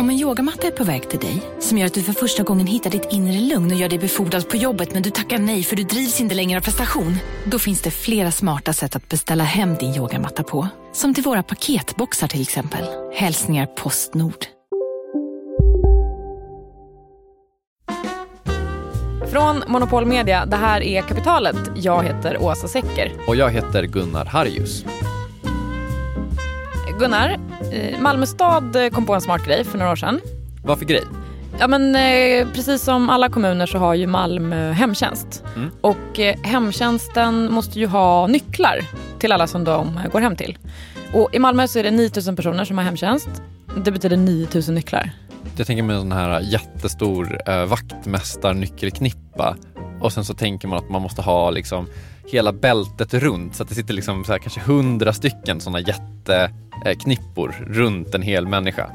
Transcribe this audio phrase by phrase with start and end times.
[0.00, 2.66] Om en yogamatta är på väg till dig, som gör att du för första gången
[2.66, 5.76] hittar ditt inre lugn och gör dig befordrad på jobbet men du tackar nej för
[5.76, 7.16] du drivs inte längre av prestation.
[7.44, 10.68] Då finns det flera smarta sätt att beställa hem din yogamatta på.
[10.92, 12.84] Som till våra paketboxar till exempel.
[13.14, 14.46] Hälsningar Postnord.
[19.32, 21.56] Från Monopol Media, det här är Kapitalet.
[21.76, 23.12] Jag heter Åsa Secker.
[23.26, 24.84] Och jag heter Gunnar Harjus.
[27.00, 27.38] Gunnar,
[27.72, 30.20] eh, Malmö stad kom på en smart grej för några år sedan.
[30.64, 31.02] Vad för grej?
[31.58, 35.44] Ja men eh, precis som alla kommuner så har ju Malmö hemtjänst.
[35.56, 35.70] Mm.
[35.80, 38.84] Och eh, hemtjänsten måste ju ha nycklar
[39.18, 40.58] till alla som de går hem till.
[41.14, 43.28] Och i Malmö så är det 9000 personer som har hemtjänst.
[43.84, 45.10] Det betyder 9000 nycklar.
[45.56, 49.56] Jag tänker mig en sån här jättestor eh, vaktmästarnyckelknippa
[50.00, 51.86] och sen så tänker man att man måste ha liksom
[52.26, 57.54] hela bältet runt så att det sitter liksom så här kanske hundra stycken sådana jätteknippor
[57.66, 58.90] runt en hel människa.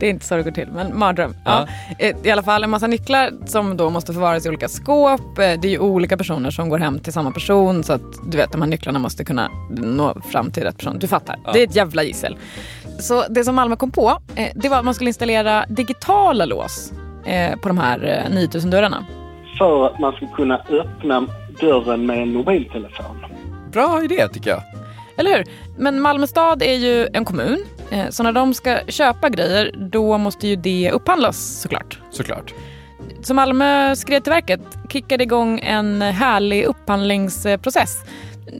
[0.00, 1.34] Det är inte så det går till, men mardröm.
[1.44, 1.66] Ja.
[1.88, 2.06] ja.
[2.06, 5.20] Eh, I alla fall en massa nycklar som då måste förvaras i olika skåp.
[5.20, 8.36] Eh, det är ju olika personer som går hem till samma person så att du
[8.36, 10.98] vet de här nycklarna måste kunna nå fram till rätt person.
[10.98, 11.52] Du fattar, ja.
[11.52, 12.36] det är ett jävla gissel.
[12.98, 16.92] Så det som Malmö kom på, eh, det var att man skulle installera digitala lås
[17.62, 19.06] på de här 9000 dörrarna.
[19.58, 21.26] För att man ska kunna öppna
[21.60, 23.16] dörren med en mobiltelefon.
[23.72, 24.62] Bra idé tycker jag.
[25.16, 25.44] Eller hur?
[25.78, 27.64] Men Malmö stad är ju en kommun.
[27.90, 31.98] Eh, så när de ska köpa grejer, då måste ju det upphandlas såklart.
[32.10, 32.54] Såklart.
[33.22, 37.96] Så Malmö skrev till verket, kickade igång en härlig upphandlingsprocess.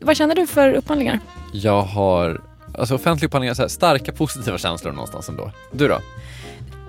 [0.03, 1.19] Vad känner du för upphandlingar?
[1.53, 2.41] Jag har,
[2.78, 5.50] alltså offentliga upphandlingar, så här, starka positiva känslor någonstans ändå.
[5.72, 5.99] Du då?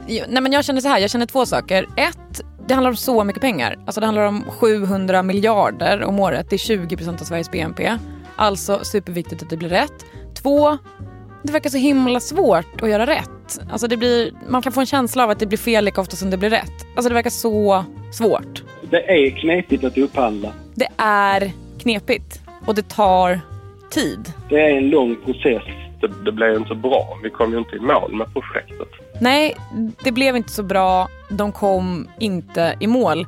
[0.07, 1.87] nej men jag känner så här, jag känner två saker.
[1.95, 3.75] Ett, det handlar om så mycket pengar.
[3.85, 6.49] Alltså det handlar om 700 miljarder om året.
[6.49, 7.97] Det är 20 procent av Sveriges BNP.
[8.35, 10.05] Alltså superviktigt att det blir rätt.
[10.41, 10.77] Två,
[11.43, 13.59] det verkar så himla svårt att göra rätt.
[13.71, 16.15] Alltså det blir, man kan få en känsla av att det blir fel lika ofta
[16.15, 16.85] som det blir rätt.
[16.95, 18.63] Alltså det verkar så svårt.
[18.89, 20.53] Det är knepigt att upphandla.
[20.75, 23.39] Det är knepigt och det tar
[23.89, 24.33] tid.
[24.49, 25.63] Det är en lång process.
[26.01, 27.19] Det, det blev inte bra.
[27.23, 28.87] Vi kom ju inte i mål med projektet.
[29.21, 29.55] Nej,
[30.03, 31.07] det blev inte så bra.
[31.29, 33.25] De kom inte i mål.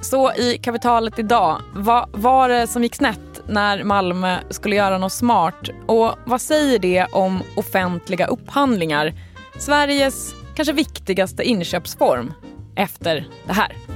[0.00, 5.12] Så i kapitalet idag, vad var det som gick snett när Malmö skulle göra något
[5.12, 5.68] smart?
[5.86, 9.12] Och vad säger det om offentliga upphandlingar?
[9.58, 12.32] Sveriges kanske viktigaste inköpsform
[12.76, 13.95] efter det här.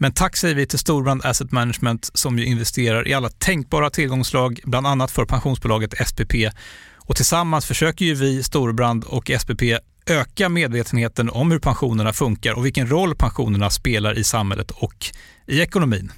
[0.00, 4.60] Men tack säger vi till Storbrand Asset Management som ju investerar i alla tänkbara tillgångslag,
[4.64, 6.34] bland annat för pensionsbolaget SPP.
[6.96, 9.62] Och tillsammans försöker ju vi, Storbrand och SPP,
[10.06, 15.06] öka medvetenheten om hur pensionerna funkar och vilken roll pensionerna spelar i samhället och
[15.46, 16.12] i ekonomin.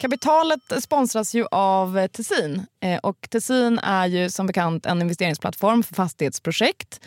[0.00, 2.66] Kapitalet sponsras ju av Tessin.
[2.80, 7.00] Eh, och Tessin är ju som bekant en investeringsplattform för fastighetsprojekt.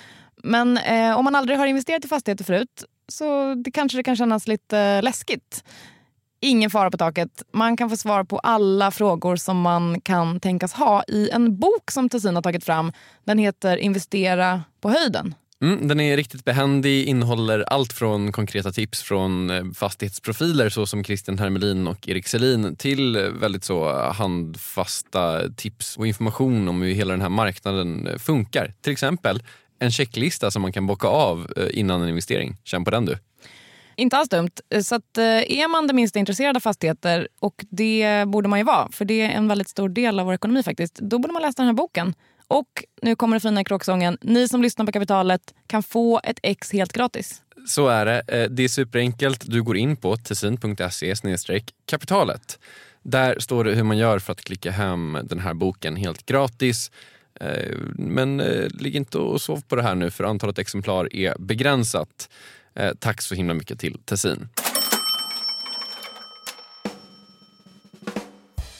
[0.43, 4.15] Men eh, om man aldrig har investerat i fastigheter förut så det kanske det kan
[4.15, 5.63] kännas lite eh, läskigt.
[6.41, 7.43] Ingen fara på taket.
[7.53, 11.91] Man kan få svar på alla frågor som man kan tänkas ha i en bok
[11.91, 12.91] som Tessin har tagit fram.
[13.23, 15.35] Den heter Investera på höjden.
[15.61, 21.39] Mm, den är riktigt behändig, innehåller allt från konkreta tips från eh, fastighetsprofiler såsom Christian
[21.39, 27.11] Hermelin och Erik Selin till eh, väldigt så handfasta tips och information om hur hela
[27.11, 28.73] den här marknaden funkar.
[28.81, 29.43] Till exempel
[29.85, 32.57] en checklista som man kan bocka av eh, innan en investering.
[32.63, 33.17] Känn på den du.
[33.97, 34.51] Inte alls dumt.
[34.83, 38.91] Så att, är man det minsta intresserad av fastigheter, och det borde man ju vara,
[38.91, 41.53] för det är en väldigt stor del av vår ekonomi faktiskt, då borde man läsa
[41.57, 42.13] den här boken.
[42.47, 44.17] Och nu kommer den fina kråksången.
[44.21, 47.41] Ni som lyssnar på Kapitalet kan få ett ex helt gratis.
[47.67, 48.21] Så är det.
[48.27, 49.43] Eh, det är superenkelt.
[49.45, 52.59] Du går in på tessin.se kapitalet.
[53.03, 56.91] Där står det hur man gör för att klicka hem den här boken helt gratis.
[57.41, 61.35] Eh, men eh, ligg inte och sov på det här nu för antalet exemplar är
[61.39, 62.29] begränsat.
[62.73, 64.47] Eh, tack så himla mycket till Tessin.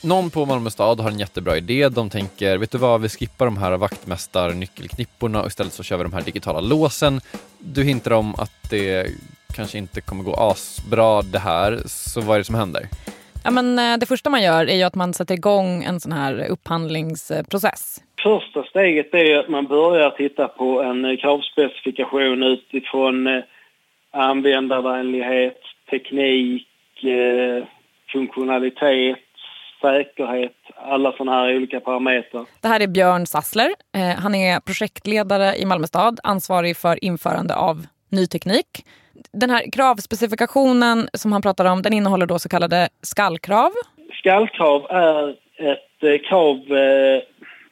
[0.05, 1.89] någon på Malmö stad har en jättebra idé.
[1.89, 6.03] De tänker, vet du vad, vi skippar de här vaktmästarnyckelknipporna och istället så kör vi
[6.03, 7.21] de här digitala låsen.
[7.59, 9.07] Du hintar om att det
[9.53, 12.89] kanske inte kommer gå asbra det här, så vad är det som händer?
[13.43, 16.45] Ja, men det första man gör är ju att man sätter igång en sån här
[16.49, 18.01] upphandlingsprocess.
[18.25, 23.43] Första steget är att man börjar titta på en eh, kravspecifikation utifrån eh,
[24.11, 26.67] användarvänlighet, teknik,
[28.11, 29.25] funktionalitet
[29.81, 32.45] säkerhet, alla sådana här olika parametrar.
[32.61, 33.69] Det här är Björn Sassler.
[33.95, 38.85] Eh, han är projektledare i Malmö stad, ansvarig för införande av ny teknik.
[39.33, 43.71] Den här kravspecifikationen som han pratar om, den innehåller då så kallade skallkrav.
[44.19, 47.21] Skallkrav är ett eh, krav, eh,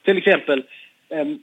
[0.04, 0.64] till exempel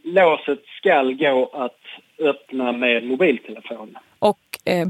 [0.03, 1.81] låset skall gå att
[2.19, 3.99] öppna med mobiltelefon.
[4.19, 4.39] Och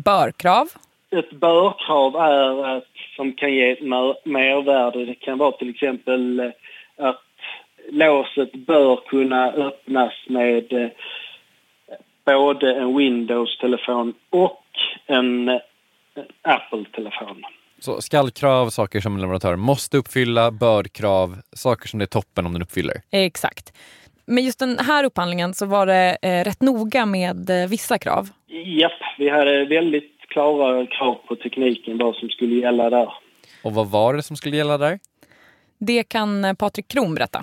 [0.05, 0.69] börkrav?
[1.11, 2.87] Ett börkrav är att
[3.17, 3.82] som kan ge ett
[4.25, 5.05] mervärde.
[5.05, 6.50] Det kan vara till exempel eh,
[6.96, 7.22] att
[7.90, 10.88] låset bör kunna öppnas med eh,
[12.25, 14.64] både en Windows-telefon och
[15.06, 15.61] en eh,
[16.43, 17.44] Apple-telefon.
[17.81, 22.53] Så skallkrav, saker som en leverantör måste uppfylla, bördkrav, saker som det är toppen om
[22.53, 23.03] den uppfyller.
[23.11, 23.73] Exakt.
[24.27, 28.29] Men just den här upphandlingen så var det eh, rätt noga med eh, vissa krav.
[28.47, 33.12] Japp, vi hade väldigt klara krav på tekniken, vad som skulle gälla där.
[33.65, 34.99] Och vad var det som skulle gälla där?
[35.79, 37.43] Det kan eh, Patrik Kron berätta.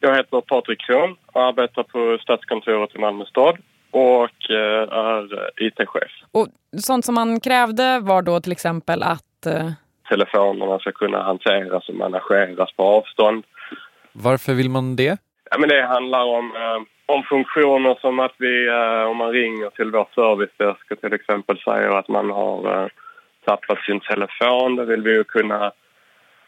[0.00, 3.58] Jag heter Patrik Kron och arbetar på Stadskontoret i Malmö stad
[3.90, 6.10] och eh, är IT-chef.
[6.32, 9.24] Och sånt som man krävde var då till exempel att...
[9.46, 9.70] Uh...
[10.08, 13.44] Telefonerna ska kunna hanteras och manageras på avstånd.
[14.12, 15.18] Varför vill man det?
[15.50, 16.82] Ja, men det handlar om eh,
[17.14, 21.58] om funktioner som att vi, eh, om man ringer till vår servicedesk och till exempel
[21.58, 22.88] säger att man har eh,
[23.44, 25.72] tappat sin telefon, då vill vi ju kunna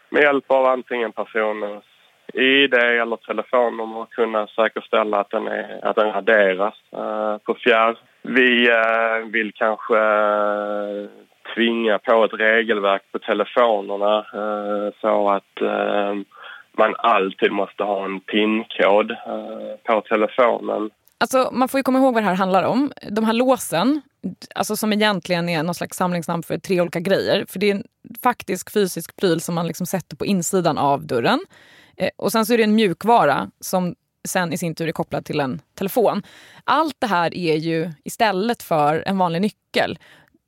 [0.09, 1.83] med hjälp av antingen personens
[2.33, 7.97] ID eller telefonnummer kunna säkerställa att den, är, att den raderas eh, på fjärr.
[8.21, 11.02] Vi eh, vill kanske eh,
[11.55, 16.13] tvinga på ett regelverk på telefonerna eh, så att eh,
[16.77, 20.89] man alltid måste ha en PIN-kod eh, på telefonen.
[21.17, 22.91] Alltså, man får ju komma ihåg vad det här handlar om.
[23.09, 24.01] De här låsen,
[24.55, 27.45] alltså som egentligen är någon slags samlingsnamn för tre olika grejer.
[27.49, 27.83] För det är en
[28.23, 31.39] faktisk fysisk pryl som man liksom sätter på insidan av dörren.
[31.97, 33.95] Eh, och sen så är det en mjukvara som
[34.27, 36.23] sen i sin tur är kopplad till en telefon.
[36.63, 39.97] Allt det här är ju istället för en vanlig nyckel.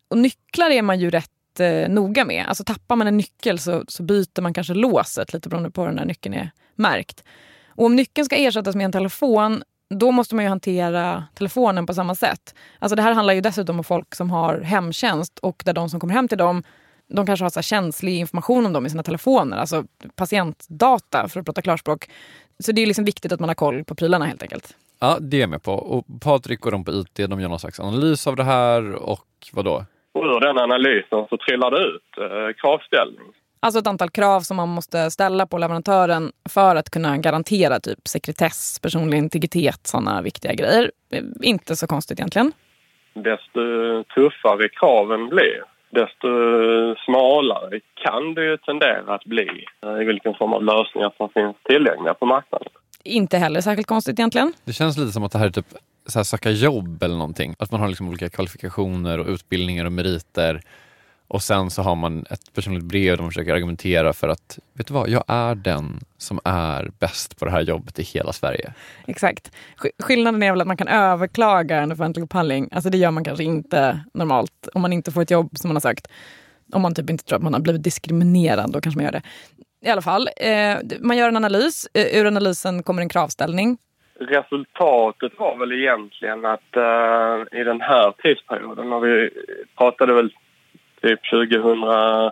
[0.08, 2.46] Och nycklar är man ju rätt eh, noga med.
[2.48, 5.90] Alltså tappar man en nyckel så, så byter man kanske låset lite beroende på hur
[5.90, 7.24] den här nyckeln är märkt.
[7.68, 11.94] Och om nyckeln ska ersättas med en telefon då måste man ju hantera telefonen på
[11.94, 12.56] samma sätt.
[12.80, 16.00] Alltså det här handlar ju dessutom om folk som har hemtjänst och där de som
[16.00, 16.64] kommer hem till dem
[17.08, 19.84] de kanske har så känslig information om dem i sina telefoner, alltså
[20.16, 22.10] patientdata för att prata klarspråk.
[22.60, 24.76] Så det är liksom viktigt att man har koll på prylarna helt enkelt.
[25.00, 25.74] Ja, det är jag med på.
[25.74, 29.28] Och Patrik och de på IT, de gör någon slags analys av det här och
[29.54, 29.86] vadå?
[30.16, 33.28] Och ur den analysen så trillar det ut eh, kravställning.
[33.60, 38.08] Alltså ett antal krav som man måste ställa på leverantören för att kunna garantera typ
[38.08, 40.92] sekretess, personlig integritet, sådana viktiga grejer.
[41.12, 42.52] Eh, inte så konstigt egentligen.
[43.14, 43.62] Desto
[44.04, 46.30] tuffare kraven blir, desto
[47.06, 49.66] smalare kan det ju tendera att bli
[50.02, 52.68] i vilken form av lösningar som finns tillgängliga på marknaden.
[53.06, 54.54] Inte heller särskilt konstigt egentligen.
[54.64, 55.74] Det känns lite som att det här är typ
[56.08, 57.56] så här, söka jobb eller någonting.
[57.60, 60.62] Att man har liksom olika kvalifikationer och utbildningar och meriter.
[61.28, 64.88] Och sen så har man ett personligt brev där man försöker argumentera för att, vet
[64.88, 68.74] du vad, jag är den som är bäst på det här jobbet i hela Sverige.
[69.08, 69.52] Exakt.
[69.78, 72.70] Sk- Skillnaden är väl att man kan överklaga en offentlig upphandling.
[72.72, 75.76] Alltså det gör man kanske inte normalt om man inte får ett jobb som man
[75.76, 76.08] har sökt.
[76.72, 79.22] Om man typ inte tror att man har blivit diskriminerad, då kanske man gör det.
[79.86, 81.88] I alla fall, eh, man gör en analys.
[81.94, 83.78] Eh, ur analysen kommer en kravställning.
[84.20, 89.30] Resultatet var väl egentligen att eh, i den här tidsperioden, och vi
[89.78, 90.34] pratade väl
[91.02, 92.32] typ 2000,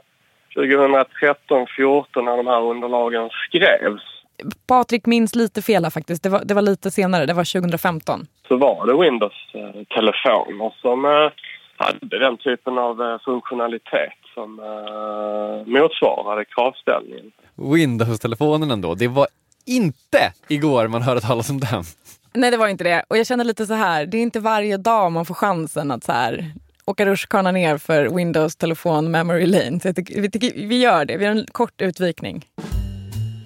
[0.54, 4.24] 2013, 14 när de här underlagen skrevs,
[4.68, 6.24] Patrik minns lite fel här faktiskt.
[6.24, 8.28] Det var, det var lite senare, det var 2015.
[8.48, 11.30] så var det Windows-telefoner som
[11.84, 17.32] hade den typen av eh, funktionalitet som eh, motsvarade kravställningen.
[17.56, 19.28] Windows-telefonen ändå, det var
[19.66, 21.84] inte igår man hörde talas om den.
[22.34, 23.04] Nej, det var inte det.
[23.08, 26.04] Och jag känner lite så här, det är inte varje dag man får chansen att
[26.04, 26.52] så här
[26.86, 29.80] åka rutschkana ner för Windows telefon memory lane.
[29.80, 32.46] Så jag tycker, vi, tycker, vi gör det, vi gör en kort utvikning.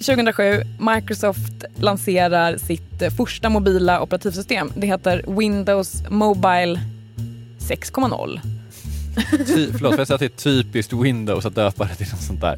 [0.05, 0.61] 2007,
[0.95, 4.71] Microsoft lanserar sitt eh, första mobila operativsystem.
[4.75, 6.79] Det heter Windows Mobile
[7.69, 8.39] 6.0.
[9.31, 10.29] Ty, förlåt, får jag säga att det är
[10.63, 12.57] typiskt Windows att döpa det till något sånt där?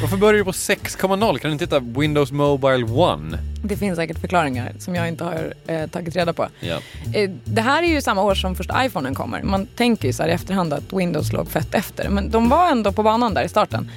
[0.00, 1.38] Varför börjar du på 6,0?
[1.38, 2.86] Kan du inte heta Windows Mobile
[3.34, 3.40] 1?
[3.64, 6.48] Det finns säkert förklaringar som jag inte har eh, tagit reda på.
[6.60, 6.78] Ja.
[7.14, 9.42] Eh, det här är ju samma år som första iPhonen kommer.
[9.42, 12.08] Man tänker ju så här i efterhand att Windows låg fett efter.
[12.08, 13.90] Men de var ändå på banan där i starten.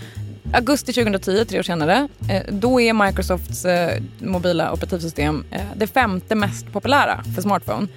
[0.54, 6.36] Augusti 2010, tre år senare, eh, då är Microsofts eh, mobila operativsystem eh, det femte
[6.36, 7.88] mest populära för smartphone.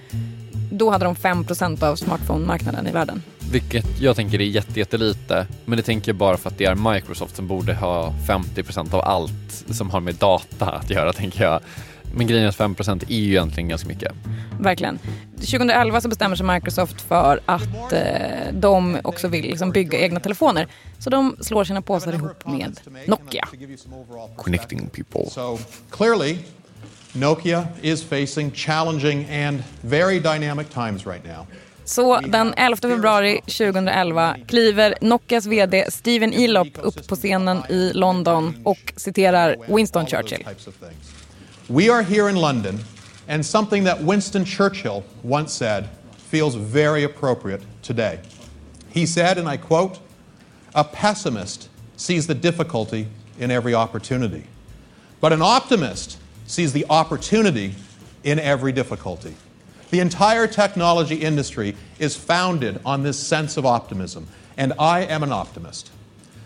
[0.71, 3.23] Då hade de 5% av smartphone-marknaden i världen.
[3.51, 5.47] Vilket jag tänker är jätte, jättelite.
[5.65, 9.01] Men det tänker jag bara för att det är Microsoft som borde ha 50% av
[9.01, 11.61] allt som har med data att göra, tänker jag.
[12.15, 14.13] Men grejen är att 5% är ju egentligen ganska mycket.
[14.61, 14.99] Verkligen.
[15.37, 18.01] 2011 så bestämmer sig Microsoft för att eh,
[18.53, 20.67] de också vill liksom bygga egna telefoner.
[20.99, 23.49] Så de slår sina påsar ihop med Nokia.
[24.37, 25.31] Connecting people.
[25.31, 25.59] So
[25.91, 26.39] clearly,
[27.17, 31.47] Nokia is facing challenging and very dynamic times right now.
[31.85, 38.55] Så den 11 februari 2011 kliver Nokias VD Steven Elop upp på scenen i London
[38.65, 40.45] och citerar Winston Churchill.
[40.45, 41.15] Types of things.
[41.69, 42.79] We are here in London,
[43.29, 45.89] and something that Winston Churchill once said
[46.31, 48.19] feels very appropriate today.
[48.89, 49.99] He said, and I quote,
[50.75, 53.07] A pessimist sees the difficulty
[53.39, 54.45] in every opportunity,
[55.21, 57.75] but an optimist sees the opportunity
[58.25, 59.35] in every difficulty.
[59.91, 64.27] The entire technology industry is founded on this sense of optimism,
[64.57, 65.93] and I am an optimist.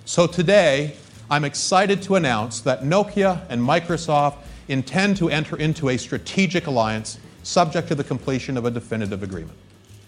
[0.05, 0.97] So today,
[1.31, 4.35] I'm excited to announce that Nokia and Microsoft
[4.69, 9.59] intend to enter into a strategic alliance subject to the completion of a definitive agreement.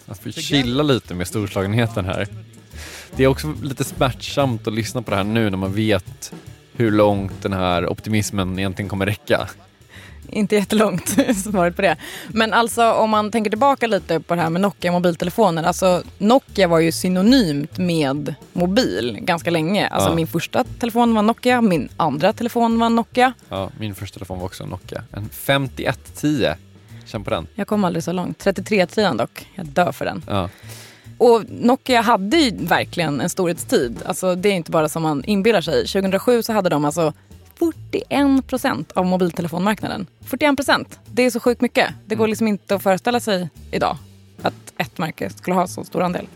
[0.07, 2.29] Att vi chilla lite med storslagenheten här.
[3.17, 6.33] Det är också lite smärtsamt att lyssna på det här nu när man vet
[6.73, 9.49] hur långt den här optimismen egentligen kommer räcka.
[10.29, 11.09] Inte jättelångt
[11.45, 11.97] svaret på det.
[12.29, 15.63] Men alltså om man tänker tillbaka lite på det här med Nokia mobiltelefoner.
[15.63, 19.87] Alltså Nokia var ju synonymt med mobil ganska länge.
[19.89, 20.15] Alltså Ja.
[20.15, 23.33] min första telefon var Nokia, min andra telefon var Nokia.
[23.49, 25.05] Ja, min första telefon var också en Nokia.
[25.13, 26.47] En 5110.
[27.07, 27.47] Känn på den.
[27.55, 28.39] Jag kom aldrig så långt.
[28.39, 29.47] 3310 dock.
[29.55, 30.23] Jag dör för den.
[30.29, 30.49] Ja.
[31.19, 33.99] Och Nokia hade ju verkligen en storhetstid.
[34.07, 35.87] Alltså det är inte bara som man inbillar sig.
[35.87, 37.13] 2007 så hade de alltså
[37.63, 40.07] 41 procent av mobiltelefonmarknaden.
[40.25, 41.01] 41 procent.
[41.07, 41.91] Det är så sjukt mycket.
[42.07, 43.97] Det går liksom inte att föreställa sig idag
[44.43, 46.27] att ett märke skulle ha så stor andel.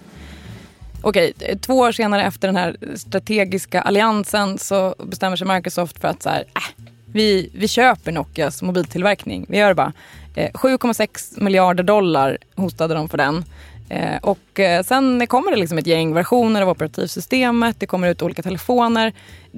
[1.02, 6.22] Okej, två år senare efter den här strategiska alliansen så bestämmer sig Microsoft för att
[6.22, 9.46] så här, äh, vi, vi köper Nokias mobiltillverkning.
[9.48, 9.92] Vi gör det bara.
[10.34, 13.44] Eh, 7,6 miljarder dollar hostade de för den.
[13.88, 17.80] Eh, och eh, sen kommer det liksom ett gäng versioner av operativsystemet.
[17.80, 19.12] Det kommer ut olika telefoner.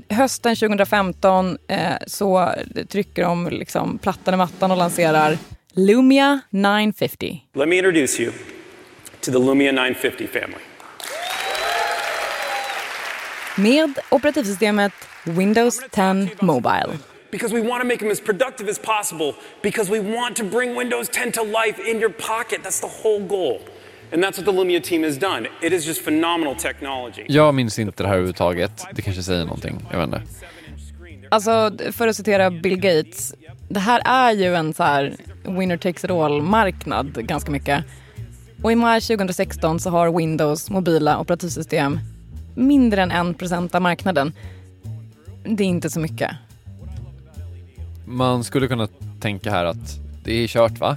[0.08, 2.52] Hösten 2015 eh, så
[2.88, 5.38] trycker de liksom plattan i mattan och lanserar
[5.72, 7.44] Lumia 950.
[7.54, 8.32] Let me introduce you
[9.20, 10.62] to the Lumia 950 family.
[13.56, 14.92] Med operativsystemet
[15.24, 16.98] Windows 10 Mobile.
[17.30, 20.74] Because we want to make them as productive as possible, because we want to bring
[20.76, 22.62] Windows 10 to life in your pocket.
[22.62, 23.60] That's the whole goal.
[24.12, 25.48] And that's what the Lumia team has done.
[25.62, 27.24] It is just phenomenal technology.
[27.28, 28.86] Jag minns inte det här överhuvudtaget.
[28.94, 29.86] Det kanske säger någonting.
[29.90, 30.22] Jag vet inte.
[31.30, 33.34] Alltså, för att citera Bill Gates.
[33.68, 37.84] Det här är ju en så här winner takes it all-marknad ganska mycket.
[38.62, 42.00] Och i maj 2016 så har Windows mobila operativsystem
[42.54, 44.32] mindre än 1% av marknaden.
[45.44, 46.30] Det är inte så mycket.
[48.06, 48.88] Man skulle kunna
[49.20, 50.96] tänka här att det är kört va?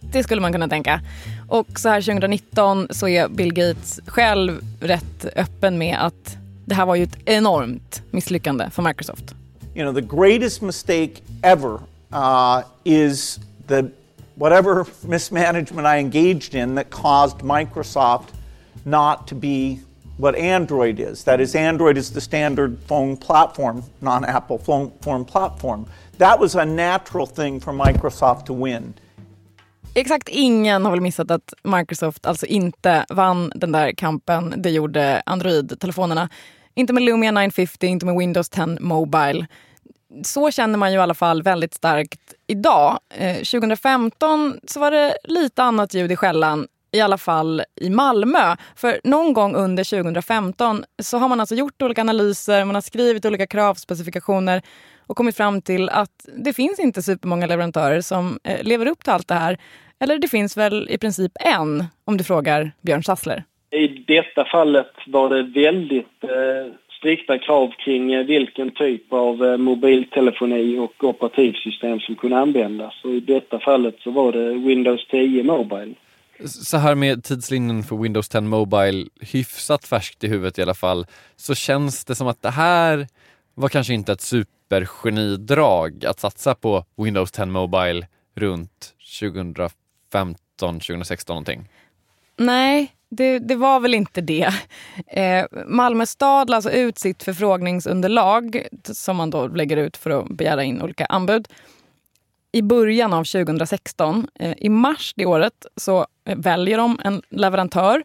[0.00, 1.00] Det skulle man kunna tänka.
[1.48, 6.86] Och så här 2019 så är Bill Gates själv rätt öppen med att det här
[6.86, 9.34] var ju ett enormt misslyckande för Microsoft.
[9.74, 11.12] You know, the greatest mistake
[11.42, 11.78] ever
[12.12, 13.84] uh, is the
[14.34, 18.28] whatever mismanagement I engaged in that caused Microsoft
[18.84, 19.78] not to be
[20.18, 21.24] what Android is.
[21.24, 25.86] That is, Android is the standard phone platform, non Apple phone, platform.
[26.18, 28.94] That was a natural thing for Microsoft to win.
[29.94, 34.54] Exakt ingen har väl missat att Microsoft alltså inte vann den där kampen.
[34.56, 36.28] Det gjorde Android-telefonerna.
[36.74, 39.46] Inte med Lumia 950, inte med Windows 10 Mobile.
[40.22, 42.98] Så känner man ju i alla fall väldigt starkt idag.
[43.14, 48.56] Eh, 2015 så var det lite annat ljud i skällan i alla fall i Malmö.
[48.76, 53.24] För någon gång under 2015 så har man alltså gjort olika analyser, man har skrivit
[53.24, 54.62] olika kravspecifikationer
[55.08, 59.12] och kommit fram till att det finns inte supermånga leverantörer som eh, lever upp till
[59.12, 59.58] allt det här.
[60.00, 63.44] Eller det finns väl i princip en, om du frågar Björn Sassler.
[63.70, 69.56] I detta fallet var det väldigt eh, strikta krav kring eh, vilken typ av eh,
[69.56, 72.94] mobiltelefoni och operativsystem som kunde användas.
[73.04, 75.94] Och I detta fallet så var det Windows 10 Mobile.
[76.46, 81.06] Så här med tidslinjen för Windows 10 Mobile, hyfsat färskt i huvudet i alla fall,
[81.36, 83.06] så känns det som att det här
[83.58, 91.68] var kanske inte ett supergenidrag att satsa på Windows 10 Mobile runt 2015, 2016 någonting.
[92.36, 94.54] Nej, det, det, var väl inte det.
[95.06, 100.28] Eh, Malmö stad lade alltså ut sitt förfrågningsunderlag som man då lägger ut för att
[100.28, 101.48] begära in olika anbud
[102.52, 104.28] i början av 2016.
[104.34, 108.04] Eh, I mars det året så väljer de en leverantör.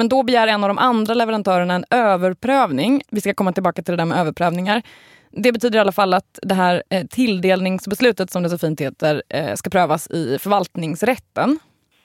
[0.00, 3.02] Men då begär en av de andra leverantörerna en överprövning.
[3.10, 4.82] Vi ska komma tillbaka till det där med överprövningar.
[5.30, 9.22] Det betyder i alla fall att det här eh, tilldelningsbeslutet, som det så fint heter,
[9.56, 11.58] ska prövas i förvaltningsrätten.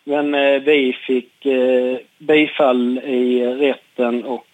[0.03, 0.31] Men
[0.65, 1.31] vi fick
[2.19, 4.45] bifall i rätten och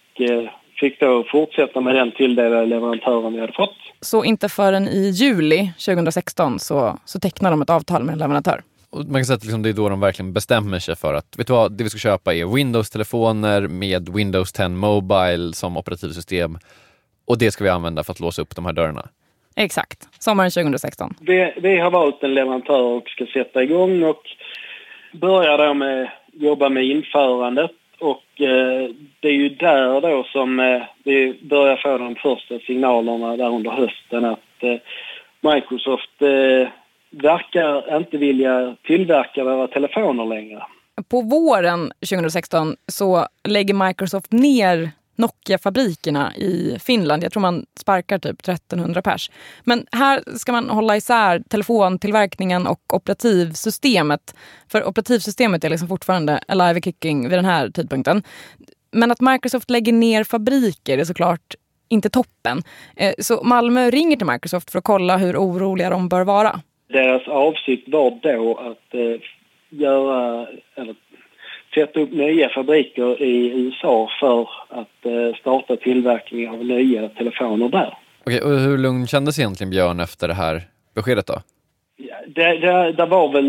[0.79, 3.77] fick då fortsätta med den tilldelade leverantören vi hade fått.
[4.01, 8.61] Så inte förrän i juli 2016 så, så tecknar de ett avtal med en leverantör.
[8.91, 11.37] Och man kan säga att liksom det är då de verkligen bestämmer sig för att
[11.37, 16.57] vet du vad, det vi ska köpa är Windows-telefoner med Windows 10 Mobile som operativsystem
[17.25, 19.09] och det ska vi använda för att låsa upp de här dörrarna.
[19.55, 21.13] Exakt, sommaren 2016.
[21.19, 24.23] Vi, vi har valt en leverantör och ska sätta igång och
[25.11, 30.81] börjar då med jobba med införandet och eh, det är ju där då som eh,
[31.03, 34.75] vi börjar få de första signalerna där under hösten att eh,
[35.41, 36.67] Microsoft eh,
[37.11, 40.63] verkar inte vilja tillverka våra telefoner längre.
[41.09, 47.24] På våren 2016 så lägger Microsoft ner Nokia-fabrikerna i Finland.
[47.24, 49.31] Jag tror man sparkar typ 1300 pers.
[49.63, 54.35] Men här ska man hålla isär telefontillverkningen och operativsystemet.
[54.71, 58.24] För operativsystemet är liksom fortfarande alive kicking vid den här tidpunkten.
[58.91, 61.55] Men att Microsoft lägger ner fabriker är såklart
[61.89, 62.63] inte toppen.
[62.95, 66.61] Eh, så Malmö ringer till Microsoft för att kolla hur oroliga de bör vara.
[66.91, 69.21] Deras avsikt var då att eh,
[69.69, 70.95] göra, eller
[71.75, 77.97] sätta upp nya fabriker i USA för att eh, starta tillverkning av nya telefoner där.
[78.25, 80.61] Okej, och hur lugn kändes egentligen Björn efter det här
[80.95, 81.41] beskedet då?
[81.97, 83.47] Ja, det, det, det var väl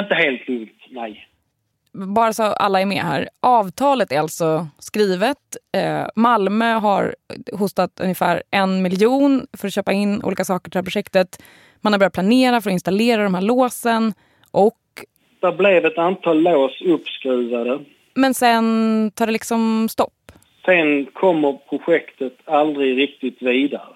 [0.00, 1.28] inte helt lugnt, nej.
[1.94, 3.28] Bara så alla är med här.
[3.40, 5.38] Avtalet är alltså skrivet.
[5.76, 7.14] Eh, Malmö har
[7.52, 11.42] hostat ungefär en miljon för att köpa in olika saker till det här projektet.
[11.80, 14.14] Man har börjat planera för att installera de här låsen
[14.50, 14.78] och
[15.40, 17.80] det blev ett antal lås uppskruvade.
[18.14, 20.32] Men sen tar det liksom stopp?
[20.64, 23.94] Sen kommer projektet aldrig riktigt vidare.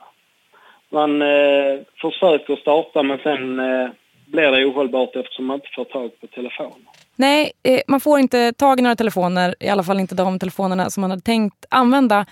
[0.89, 3.89] Man eh, försöker starta men sen eh,
[4.27, 6.87] blir det ohållbart eftersom man inte får tag på telefon.
[7.17, 10.91] Nej, eh, man får inte tag i några telefoner, i alla fall inte de telefonerna
[10.91, 12.27] som man hade tänkt använda.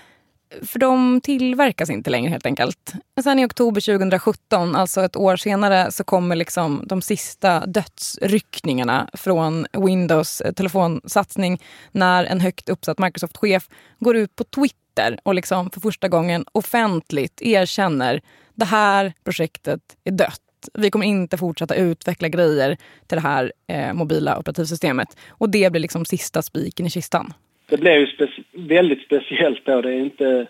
[0.61, 2.93] För de tillverkas inte längre helt enkelt.
[3.23, 9.65] Sen i oktober 2017, alltså ett år senare, så kommer liksom de sista dödsryckningarna från
[9.73, 13.69] Windows telefonsatsning när en högt uppsatt Microsoft-chef
[13.99, 18.21] går ut på Twitter och liksom för första gången offentligt erkänner
[18.53, 20.44] det här projektet är dött.
[20.73, 25.17] Vi kommer inte fortsätta utveckla grejer till det här eh, mobila operativsystemet.
[25.29, 27.33] Och det blir liksom sista spiken i kistan
[27.69, 29.81] det blir ju speci väldigt speciellt då.
[29.81, 30.47] Det är inte,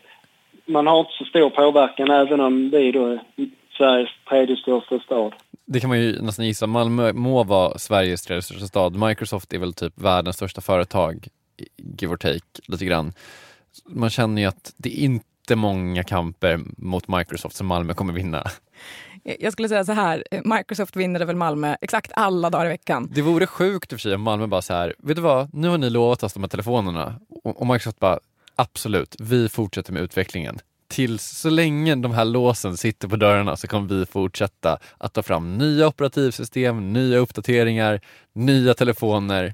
[0.65, 3.19] man har inte så stor påverkan även om vi då är
[3.77, 5.33] Sveriges tredje största stad.
[5.65, 6.67] Det kan man ju nästan gissa.
[6.67, 8.95] Malmö må vara Sveriges tredje största stad.
[9.07, 11.27] Microsoft är väl typ världens största företag,
[11.99, 13.13] give or take, lite grann.
[13.85, 18.43] Man känner ju att det inte jättemånga kamper mot Microsoft som Malmö kommer vinna.
[19.25, 22.69] Eh, jag skulle säga så här, eh, Microsoft vinner väl Malmö exakt alla dagar i
[22.69, 23.09] veckan.
[23.11, 25.53] Det vore sjukt i och för sig om Malmö bara så här, vet du vad,
[25.53, 28.19] nu har ni lovat oss de här telefonerna och Microsoft bara,
[28.55, 30.59] absolut, vi fortsätter med utvecklingen.
[30.87, 35.23] Tills så länge de här låsen sitter på dörrarna så kommer vi fortsätta att ta
[35.23, 38.01] fram nya operativsystem, nya uppdateringar,
[38.33, 39.53] nya telefoner.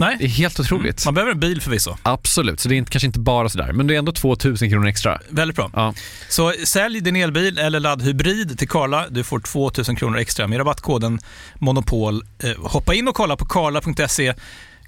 [0.00, 0.16] Nej.
[0.18, 1.04] Det är helt otroligt.
[1.04, 1.96] Man behöver en bil förvisso.
[2.02, 4.86] Absolut, så det är inte, kanske inte bara sådär, men det är ändå 2000 kronor
[4.86, 5.20] extra.
[5.28, 5.70] Väldigt bra.
[5.74, 5.94] Ja.
[6.28, 9.06] Så sälj din elbil eller laddhybrid till Karla.
[9.08, 11.18] Du får 2000 kronor extra med rabattkoden
[11.54, 12.22] Monopol.
[12.42, 14.34] Eh, hoppa in och kolla på karla.se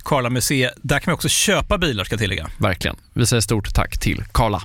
[0.05, 0.75] Karla Museet.
[0.77, 2.51] Där kan man också köpa bilar ska jag tillägga.
[2.59, 2.97] Verkligen.
[3.13, 4.63] Vi säger stort tack till Karla.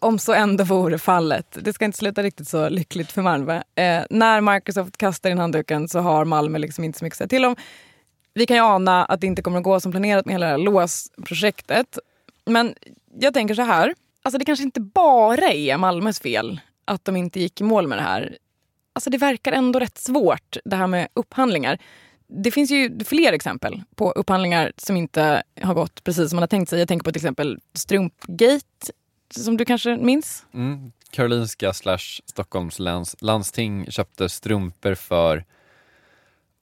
[0.00, 1.58] Om så ändå vore fallet.
[1.62, 3.56] Det ska inte sluta riktigt så lyckligt för Malmö.
[3.56, 7.28] Eh, när Microsoft kastar in handduken så har Malmö liksom inte så mycket att säga
[7.28, 7.56] till om.
[8.34, 10.52] Vi kan ju ana att det inte kommer att gå som planerat med hela det
[10.52, 11.98] här låsprojektet.
[12.46, 12.74] Men
[13.18, 13.94] jag tänker så här.
[14.22, 17.98] Alltså det kanske inte bara är Malmös fel att de inte gick i mål med
[17.98, 18.36] det här.
[18.92, 21.78] Alltså det verkar ändå rätt svårt det här med upphandlingar
[22.34, 26.48] det finns ju fler exempel på upphandlingar som inte har gått precis som man har
[26.48, 26.78] tänkt sig.
[26.78, 28.92] Jag tänker på till exempel Strumpgate,
[29.36, 30.46] som du kanske minns?
[30.54, 30.92] Mm.
[31.10, 35.44] Karolinska slash Stockholms lands, landsting köpte strumpor för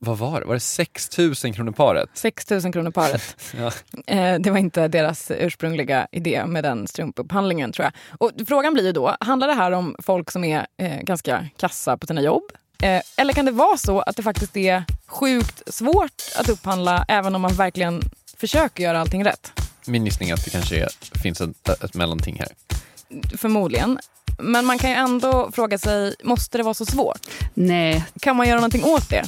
[0.03, 0.47] vad var det?
[0.47, 2.11] Var det 6 000 kronor paret?
[2.15, 3.37] 6 000 kronor paret.
[3.59, 3.73] ja.
[4.07, 7.93] Eh, det var inte deras ursprungliga idé med den strumpupphandlingen tror jag.
[8.19, 11.97] Och frågan blir ju då, handlar det här om folk som är eh, ganska kassa
[11.97, 12.43] på sina jobb?
[12.83, 17.35] Eh, eller kan det vara så att det faktiskt är sjukt svårt att upphandla även
[17.35, 18.03] om man verkligen
[18.37, 19.53] försöker göra allting rätt?
[19.87, 22.49] Min gissning är att det kanske är, finns ett, ett mellanting här.
[23.37, 23.99] Förmodligen.
[24.39, 27.21] Men man kan ju ändå fråga sig, måste det vara så svårt?
[27.63, 28.05] Nej.
[28.21, 29.25] Kan man göra någonting åt det?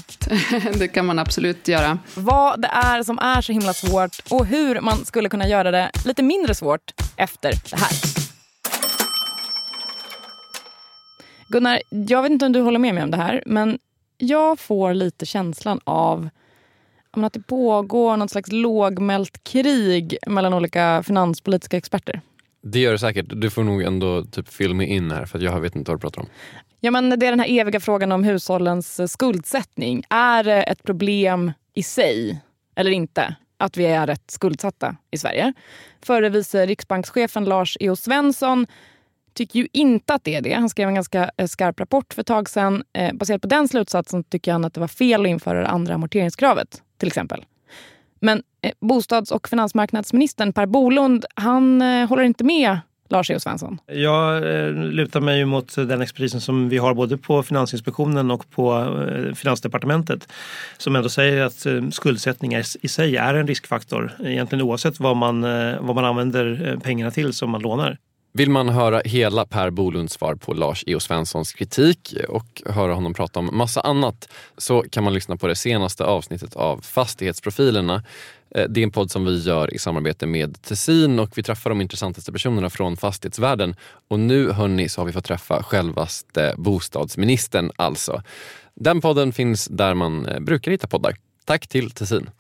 [0.79, 1.99] det kan man absolut göra.
[2.15, 5.91] Vad det är som är så himla svårt och hur man skulle kunna göra det
[6.05, 7.93] lite mindre svårt efter det här.
[11.49, 13.79] Gunnar, jag vet inte om du håller med mig om det här, men
[14.19, 16.29] jag får lite känslan av
[17.11, 22.21] att det pågår något slags lågmält krig mellan olika finanspolitiska experter.
[22.63, 23.27] Det gör det säkert.
[23.29, 26.01] Du får nog ändå typ fill me in här för jag vet inte vad du
[26.01, 26.29] pratar om.
[26.85, 30.05] Ja, men det är den här eviga frågan om hushållens eh, skuldsättning.
[30.11, 32.41] Är det ett problem i sig
[32.77, 35.53] eller inte att vi är rätt skuldsatta i Sverige?
[36.01, 37.97] Förre vice riksbankschefen Lars E.O.
[37.97, 38.67] Svensson
[39.35, 40.53] tycker ju inte att det är det.
[40.53, 42.85] Han skrev en ganska eh, skarp rapport för ett tag sedan.
[42.93, 45.95] Eh, baserat på den slutsatsen tycker han att det var fel att införa det andra
[45.95, 47.45] amorteringskravet, till exempel.
[48.21, 48.43] Men
[48.81, 52.79] bostads och finansmarknadsministern Per Bolund, han håller inte med
[53.13, 53.41] Lars E.O.
[53.41, 53.79] Svensson.
[53.87, 58.73] Jag eh, lutar mig mot den expertisen som vi har både på Finansinspektionen och på
[59.09, 60.29] eh, Finansdepartementet
[60.79, 65.43] som ändå säger att skuldsättningar skuldsättning i sig är en riskfaktor egentligen oavsett vad man,
[65.87, 67.99] vad man använder pengarna till som man lånar.
[68.35, 71.01] Vill man höra hela Per Bolunds svar på Lars E.O.
[71.01, 75.55] Svenssons kritik och höra honom prata om massa annat så kan man lyssna på det
[75.55, 78.03] senaste avsnittet av Fastighetsprofilerna.
[78.55, 81.71] Eh, det är en podd som vi gör i samarbete med Tessin och vi träffar
[81.71, 83.77] de intressantaste personerna från fastighetsvärlden.
[84.09, 88.23] Och nu hörni så har vi fått träffa självaste bostadsministern alltså.
[88.75, 91.17] Den podden finns där man eh, brukar hitta poddar.
[91.45, 92.31] Tack till Tessin.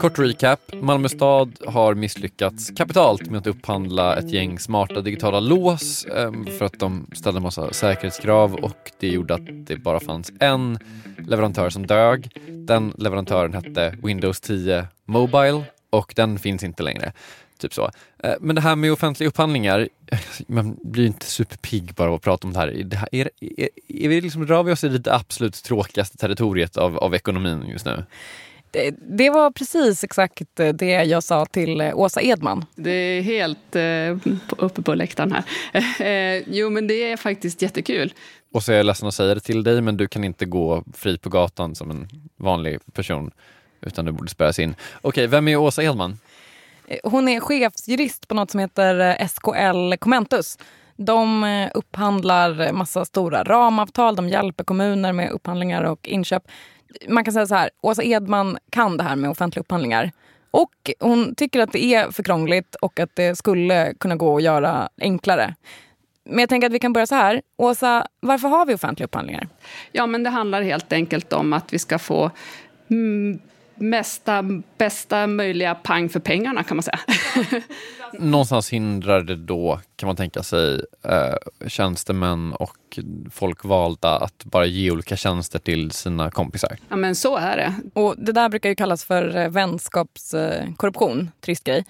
[0.00, 0.60] Kort recap.
[0.72, 6.64] Malmö stad har misslyckats kapitalt med att upphandla ett gäng smarta digitala lås ehm, för
[6.64, 10.78] att de ställde en massa säkerhetskrav och det gjorde att det bara fanns en
[11.18, 12.30] leverantör som dög.
[12.48, 17.12] Den leverantören hette Windows 10 Mobile och den finns inte längre.
[17.58, 17.90] Typ så.
[18.18, 19.88] Eh, men det här med offentliga upphandlingar,
[20.46, 22.82] man blir inte superpigg bara av att prata om det här.
[22.84, 26.76] Det här är, är, är vi liksom, rör vi oss i det absolut tråkigaste territoriet
[26.76, 28.04] av, av ekonomin just nu?
[28.70, 32.64] Det, det var precis exakt eh, det jag sa till eh, Åsa Edman.
[32.74, 35.44] Det är helt eh, på- uppe på läktaren här.
[36.06, 38.12] Eh, jo, men det är faktiskt jättekul.
[38.52, 40.84] Och så är jag ledsen att säga det till dig, men du kan inte gå
[40.94, 43.30] fri på gatan som en vanlig person,
[43.80, 44.74] utan du borde spärras in.
[45.02, 46.18] Okej, vem är Åsa Edman?
[47.04, 50.58] Hon är chefsjurist på något som heter SKL Commentus.
[50.96, 56.42] De upphandlar massa stora ramavtal, de hjälper kommuner med upphandlingar och inköp.
[57.08, 60.12] Man kan säga så här, Åsa Edman kan det här med offentliga upphandlingar.
[60.50, 64.42] Och hon tycker att det är för krångligt och att det skulle kunna gå att
[64.42, 65.54] göra enklare.
[66.24, 67.42] Men jag tänker att vi kan börja så här.
[67.56, 69.48] Åsa, varför har vi offentliga upphandlingar?
[69.92, 72.30] Ja, men det handlar helt enkelt om att vi ska få
[72.90, 73.38] mm,
[73.76, 74.44] mesta,
[74.78, 76.98] bästa möjliga pang för pengarna kan man säga.
[78.18, 82.98] Någonstans hindrar det då, kan man tänka sig, eh, tjänstemän och
[83.30, 86.76] folkvalda att bara ge olika tjänster till sina kompisar.
[86.88, 87.74] Ja, men så är det.
[88.00, 91.84] Och det där brukar ju kallas för eh, vänskapskorruption, trist grej.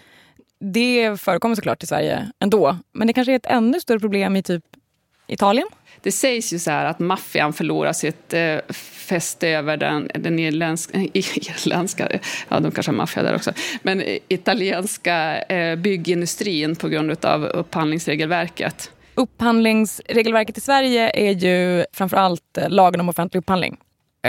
[0.60, 4.42] Det förekommer såklart i Sverige ändå, men det kanske är ett ännu större problem i
[4.42, 4.64] typ
[5.26, 5.66] Italien?
[6.06, 8.58] Det sägs ju så här att maffian förlorar sitt eh,
[9.08, 12.08] fäste över den, den irländska, irländska,
[12.48, 18.90] ja de kanske har maffia där också, men italienska eh, byggindustrin på grund av upphandlingsregelverket.
[19.14, 23.76] Upphandlingsregelverket i Sverige är ju framförallt eh, lagen om offentlig upphandling.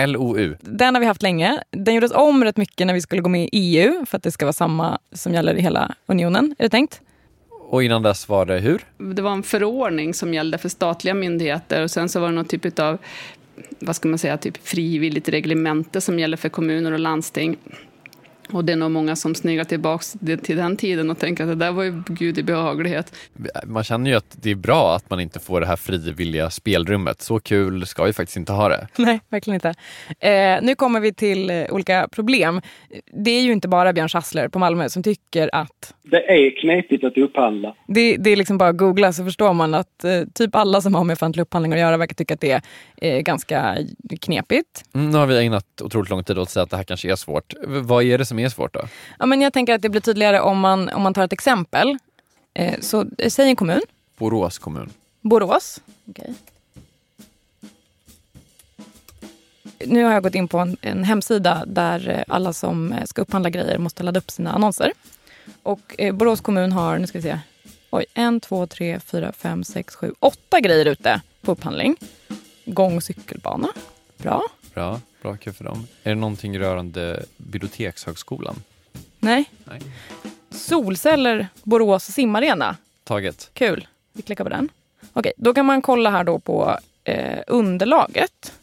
[0.08, 0.56] LOU.
[0.62, 1.64] Den har vi haft länge.
[1.72, 4.32] Den gjordes om rätt mycket när vi skulle gå med i EU för att det
[4.32, 7.02] ska vara samma som gäller i hela unionen, är det tänkt?
[7.70, 8.86] Och innan dess var det hur?
[8.98, 12.46] Det var en förordning som gällde för statliga myndigheter och sen så var det någon
[12.46, 12.98] typ av
[13.80, 17.58] vad ska man säga, typ frivilligt reglemente som gäller för kommuner och landsting.
[18.52, 20.04] Och det är nog många som sneglar tillbaka
[20.44, 23.16] till den tiden och tänker att det där var ju gud i behaglighet.
[23.66, 27.22] Man känner ju att det är bra att man inte får det här frivilliga spelrummet.
[27.22, 28.88] Så kul ska vi faktiskt inte ha det.
[28.98, 29.74] Nej, verkligen inte.
[30.20, 32.62] Eh, nu kommer vi till eh, olika problem.
[33.24, 37.04] Det är ju inte bara Björn Schassler på Malmö som tycker att Det är knepigt
[37.04, 37.76] att upphandla.
[37.88, 40.96] det, det är liksom bara att googla så förstår man att eh, typ alla som
[40.96, 42.62] har med offentlig upphandling att göra verkar tycka att det är
[43.02, 43.78] eh, ganska
[44.22, 44.84] knepigt.
[44.96, 47.12] Mm, nu har vi ägnat otroligt lång tid åt att säga att det här kanske
[47.12, 47.54] är svårt.
[47.68, 48.82] Vad är det som är svårt då?
[49.20, 51.98] Ja, men jag tänker att det blir tydligare om man, om man tar ett exempel.
[52.54, 53.82] Eh, så eh, säg en kommun,
[54.18, 54.90] Borås kommun.
[55.22, 55.82] Borås.
[56.10, 56.34] Okej.
[59.86, 63.22] Nu har jag gått in på en, en hemsida där eh, alla som eh, ska
[63.22, 64.94] upphandla grejer måste ladda upp sina annonser.
[65.64, 67.40] Och eh, Borås kommun har, nu ska vi se,
[67.90, 71.96] oj, en, två, tre, fyra, fem, sex, sju, åtta grejer ute på upphandling.
[72.66, 73.68] Gång och cykelbana.
[74.18, 74.44] Bra.
[74.74, 75.88] Bra, bra kul för dem.
[76.04, 78.64] Är det någonting rörande Bibliotekshögskolan?
[79.20, 79.50] Nej.
[79.64, 79.82] Nej.
[80.50, 82.78] Solceller, Borås simmarena.
[83.04, 83.50] Taget.
[83.54, 83.88] Kul.
[84.14, 84.70] Vi klickar på den.
[85.14, 88.54] Okej, då kan man kolla här då på eh, underlaget.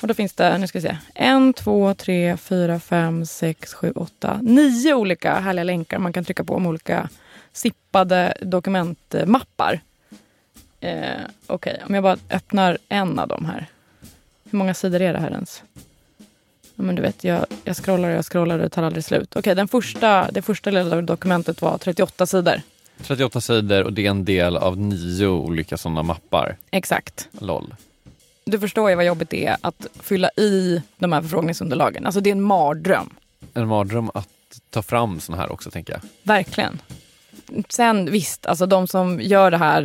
[0.00, 3.92] Och då finns det, nu ska vi se, en, två, tre, fyra, fem, sex, sju,
[3.94, 7.08] åtta, nio olika härliga länkar man kan trycka på om olika
[7.52, 9.80] sippade dokumentmappar.
[10.80, 13.66] Eh, Okej, om jag bara öppnar en av dem här.
[14.50, 15.62] Hur många sidor är det här ens?
[16.82, 19.36] Men du vet, jag, jag scrollar och jag scrollar och det tar aldrig slut.
[19.36, 22.60] Okej, den första, det första lilla dokumentet var 38 sidor.
[23.02, 26.56] 38 sidor och det är en del av nio olika sådana mappar.
[26.70, 27.28] Exakt.
[27.38, 27.74] LOL.
[28.44, 32.06] Du förstår ju vad jobbigt det är att fylla i de här förfrågningsunderlagen.
[32.06, 33.10] Alltså det är en mardröm.
[33.54, 34.28] En mardröm att
[34.70, 36.00] ta fram sådana här också tänker jag.
[36.22, 36.78] Verkligen.
[37.68, 39.82] Sen visst, alltså de som gör det här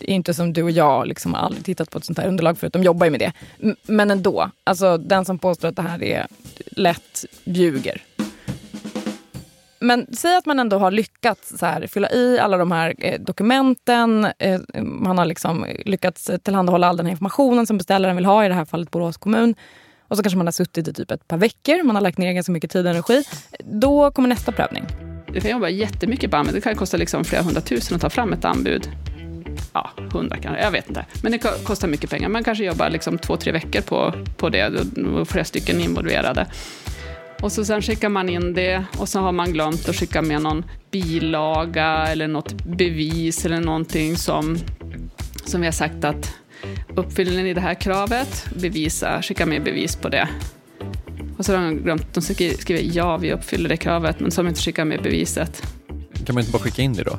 [0.00, 2.58] är inte som du och jag, liksom har aldrig tittat på ett sånt här underlag
[2.58, 2.72] förut.
[2.72, 3.32] De jobbar ju med det.
[3.86, 6.26] Men ändå, alltså den som påstår att det här är
[6.66, 8.02] lätt ljuger.
[9.80, 13.20] Men säg att man ändå har lyckats så här, fylla i alla de här eh,
[13.20, 14.26] dokumenten.
[14.38, 18.48] Eh, man har liksom lyckats tillhandahålla all den här informationen som beställaren vill ha, i
[18.48, 19.54] det här fallet Borås kommun.
[20.08, 22.32] Och så kanske man har suttit i typ ett par veckor, man har lagt ner
[22.32, 23.24] ganska mycket tid och energi.
[23.64, 25.07] Då kommer nästa prövning.
[25.32, 26.54] Du kan jobba jättemycket på anbud.
[26.54, 28.88] Det kan kosta liksom flera hundratusen att ta fram ett anbud.
[29.72, 31.06] Ja, hundra kanske, jag vet inte.
[31.22, 32.28] Men det kostar mycket pengar.
[32.28, 34.66] Man kanske jobbar liksom två, tre veckor på, på det
[35.18, 36.46] och flera stycken involverade.
[37.42, 40.42] Och så sen skickar man in det och så har man glömt att skicka med
[40.42, 44.58] någon bilaga eller något bevis eller någonting som,
[45.44, 46.34] som vi har sagt att
[46.96, 50.28] uppfyller ni det här kravet, bevisa, skicka med bevis på det.
[51.38, 54.38] Och så har de glömt, de skriver, skriver ja, vi uppfyller det kravet, men så
[54.38, 55.62] har de inte skickat med beviset.
[56.26, 57.18] Kan man inte bara skicka in det då?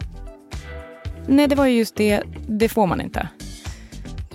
[1.27, 2.23] Nej, det var ju just det.
[2.47, 3.27] Det får man inte.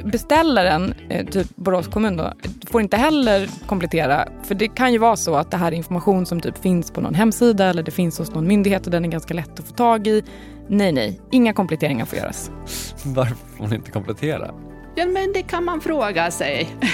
[0.04, 2.32] Beställaren, eh, typ Borås kommun då,
[2.70, 4.28] får inte heller komplettera.
[4.42, 7.00] För det kan ju vara så att det här är information som typ finns på
[7.00, 9.74] någon hemsida eller det finns hos någon myndighet och den är ganska lätt att få
[9.74, 10.22] tag i.
[10.68, 12.50] Nej, nej, inga kompletteringar får göras.
[13.04, 14.54] Varför får hon inte komplettera?
[14.96, 16.68] Ja, men det kan man fråga sig.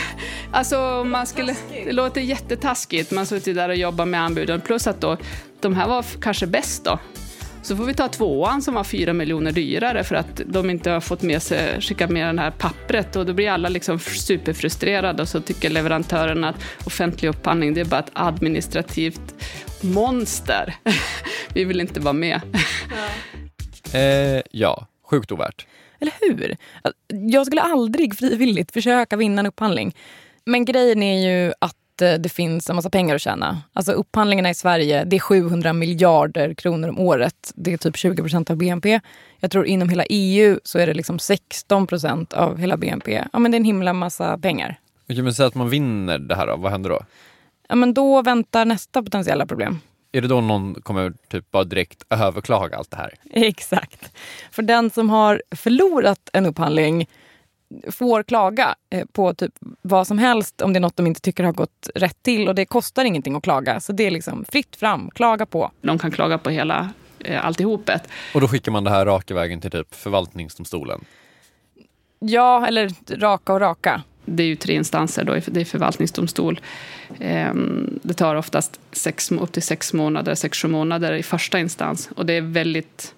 [0.53, 3.11] Alltså, man skulle, det låter jättetaskigt.
[3.11, 4.61] Man suttit där och jobbat med anbuden.
[4.61, 5.17] Plus att då,
[5.61, 6.99] de här var kanske bäst då.
[7.63, 11.01] Så får vi ta tvåan som var fyra miljoner dyrare för att de inte har
[11.01, 13.17] fått med sig, skickat med det här pappret.
[13.17, 17.85] Och då blir alla liksom superfrustrerade och så tycker leverantören att offentlig upphandling det är
[17.85, 19.35] bara ett administrativt
[19.81, 20.75] monster.
[21.55, 22.41] Vi vill inte vara med.
[23.93, 25.67] Eh, ja, sjukt ovärt.
[26.01, 26.57] Eller hur?
[27.09, 29.97] Jag skulle aldrig frivilligt försöka vinna en upphandling.
[30.45, 33.63] Men grejen är ju att eh, det finns en massa pengar att tjäna.
[33.73, 37.53] Alltså upphandlingarna i Sverige, det är 700 miljarder kronor om året.
[37.55, 39.01] Det är typ 20 procent av BNP.
[39.41, 43.25] Jag tror inom hela EU så är det liksom 16 procent av hela BNP.
[43.33, 44.79] Ja, men det är en himla massa pengar.
[45.11, 47.01] Okej, men säg att man vinner det här då, vad händer då?
[47.69, 49.79] Ja, men då väntar nästa potentiella problem.
[50.13, 53.15] Är det då någon kommer typ bara direkt överklaga allt det här?
[53.31, 54.13] Exakt.
[54.51, 57.09] För den som har förlorat en upphandling
[57.91, 61.45] får klaga eh, på typ vad som helst om det är något de inte tycker
[61.45, 62.49] har gått rätt till.
[62.49, 63.81] Och det kostar ingenting att klaga.
[63.81, 65.71] Så det är liksom fritt fram, klaga på.
[65.81, 68.09] De kan klaga på hela eh, alltihopet.
[68.35, 71.05] Och då skickar man det här raka vägen till typ förvaltningsdomstolen?
[72.19, 74.03] Ja, eller raka och raka.
[74.25, 75.37] Det är ju tre instanser, då.
[75.47, 76.61] det är förvaltningsdomstol.
[77.21, 82.11] Ehm, Det tar oftast sex, upp till sex månader, sex, sju månader i första instans.
[82.17, 83.15] Och det är väldigt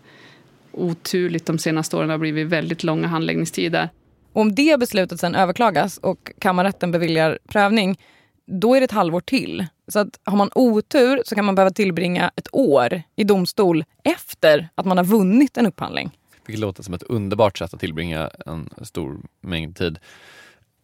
[0.73, 2.09] oturligt de senaste åren.
[2.09, 3.89] Det har blivit väldigt långa handläggningstider.
[4.33, 7.99] Om det beslutet sen överklagas och kammarrätten beviljar prövning,
[8.47, 9.67] då är det ett halvår till.
[9.89, 14.69] Så att har man otur så kan man behöva tillbringa ett år i domstol efter
[14.75, 16.11] att man har vunnit en upphandling.
[16.47, 19.99] Vilket låter som ett underbart sätt att tillbringa en stor mängd tid.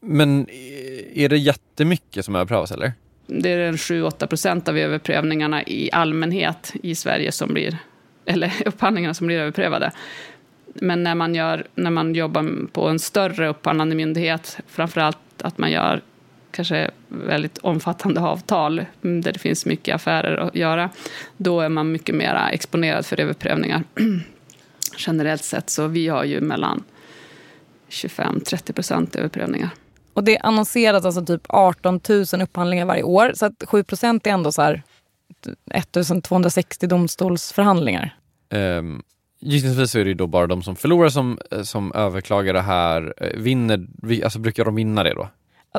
[0.01, 2.93] Men eh, är det jättemycket som överprövas eller?
[3.27, 7.79] Det är 7-8 procent av överprövningarna i allmänhet i Sverige som blir,
[8.25, 9.93] eller upphandlingarna som blir överprövade.
[10.75, 15.71] Men när man, gör, när man jobbar på en större upphandlande myndighet, framförallt att man
[15.71, 16.03] gör
[16.51, 20.91] kanske väldigt omfattande avtal där det finns mycket affärer att göra,
[21.37, 23.85] då är man mycket mer exponerad för överprövningar.
[24.99, 26.85] Generellt sett, så vi har ju mellan
[27.89, 29.71] 25-30 procent överprövningar.
[30.19, 33.33] Och det annonseras alltså typ 18 000 upphandlingar varje år.
[33.35, 34.83] Så att 7 procent är ändå så här
[35.75, 38.17] 1260 domstolsförhandlingar.
[38.51, 39.03] Um,
[39.41, 42.61] gissningsvis så är det ju då bara de som förlorar som, eh, som överklagar det
[42.61, 43.15] här.
[43.17, 43.87] Eh, vinner,
[44.25, 45.29] alltså brukar de vinna det då?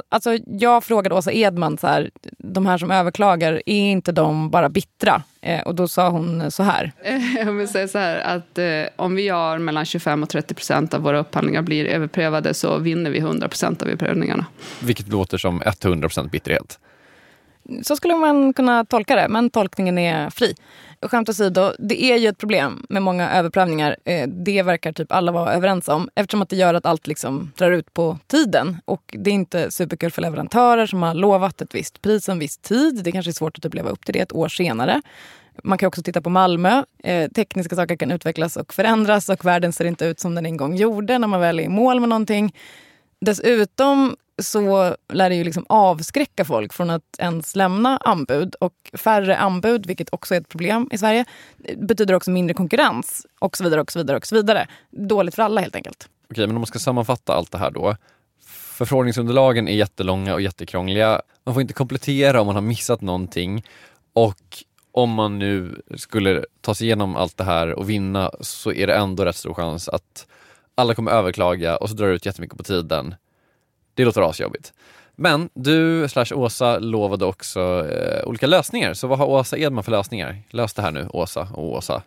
[0.09, 4.69] Alltså, jag frågade Åsa Edman, så här, de här som överklagar, är inte de bara
[4.69, 5.23] bittra?
[5.41, 6.91] Eh, och då sa hon så här.
[7.37, 10.93] Jag vill säga så här att eh, om vi har mellan 25 och 30 procent
[10.93, 14.45] av våra upphandlingar blir överprövade så vinner vi 100 procent av överprövningarna.
[14.79, 16.79] Vilket låter som 100% bitterhet.
[17.83, 20.55] Så skulle man kunna tolka det, men tolkningen är fri.
[21.01, 23.95] Skämt åsido, det är ju ett problem med många överprövningar.
[24.05, 27.51] Eh, det verkar typ alla vara överens om eftersom att det gör att allt liksom
[27.57, 28.77] drar ut på tiden.
[28.85, 32.57] Och det är inte superkul för leverantörer som har lovat ett visst pris en viss
[32.57, 33.03] tid.
[33.03, 35.01] Det kanske är svårt att typ leva upp till det ett år senare.
[35.63, 36.83] Man kan också titta på Malmö.
[37.03, 40.57] Eh, tekniska saker kan utvecklas och förändras och världen ser inte ut som den en
[40.57, 42.55] gång gjorde när man väl är i mål med någonting.
[43.21, 48.55] Dessutom så lär det ju liksom avskräcka folk från att ens lämna anbud.
[48.55, 51.25] Och färre anbud, vilket också är ett problem i Sverige,
[51.77, 53.81] betyder också mindre konkurrens och så vidare.
[53.81, 54.67] och så vidare och så vidare.
[54.89, 56.09] Dåligt för alla helt enkelt.
[56.31, 57.95] Okej, men om man ska sammanfatta allt det här då.
[58.79, 61.21] Förfrågningsunderlagen är jättelånga och jättekrångliga.
[61.43, 63.65] Man får inte komplettera om man har missat någonting.
[64.13, 68.87] Och om man nu skulle ta sig igenom allt det här och vinna så är
[68.87, 70.27] det ändå rätt stor chans att
[70.75, 73.15] alla kommer överklaga och så drar det ut jättemycket på tiden.
[73.99, 74.73] Det låter asjobbigt.
[75.15, 78.93] Men du slash Åsa lovade också eh, olika lösningar.
[78.93, 80.37] Så vad har Åsa Edman för lösningar?
[80.49, 82.01] Lös det här nu, Åsa och Åsa.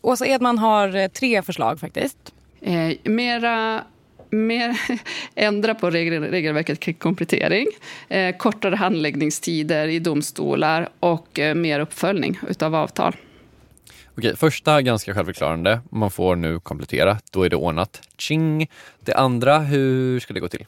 [0.00, 2.16] Åsa Edman har eh, tre förslag faktiskt.
[2.60, 3.82] Eh, mera
[4.30, 4.80] mer,
[5.34, 7.66] ändra på regel, regelverket kring komplettering,
[8.08, 13.16] eh, kortare handläggningstider i domstolar och eh, mer uppföljning utav avtal.
[14.18, 15.80] Okej, första ganska självförklarande.
[15.90, 18.02] Man får nu komplettera, då är det ordnat.
[18.18, 18.70] Ching!
[19.00, 20.64] Det andra, hur ska det gå till?